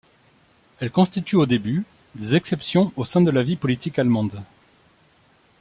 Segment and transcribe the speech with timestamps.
[0.79, 4.41] Elles constituent au début des exceptions au sein de la vie politique allemande.